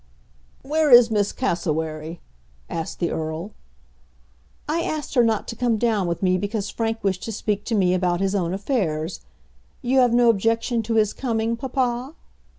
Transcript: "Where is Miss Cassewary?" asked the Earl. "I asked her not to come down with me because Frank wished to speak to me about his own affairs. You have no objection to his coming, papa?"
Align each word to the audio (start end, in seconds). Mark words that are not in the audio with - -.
"Where 0.63 0.89
is 0.89 1.11
Miss 1.11 1.31
Cassewary?" 1.31 2.21
asked 2.71 2.97
the 2.97 3.11
Earl. 3.11 3.51
"I 4.67 4.81
asked 4.81 5.13
her 5.13 5.23
not 5.23 5.47
to 5.49 5.55
come 5.55 5.77
down 5.77 6.07
with 6.07 6.23
me 6.23 6.39
because 6.39 6.71
Frank 6.71 7.03
wished 7.03 7.21
to 7.21 7.31
speak 7.31 7.65
to 7.65 7.75
me 7.75 7.93
about 7.93 8.19
his 8.19 8.33
own 8.33 8.51
affairs. 8.51 9.19
You 9.83 9.99
have 9.99 10.11
no 10.11 10.31
objection 10.31 10.81
to 10.81 10.95
his 10.95 11.13
coming, 11.13 11.55
papa?" 11.55 12.15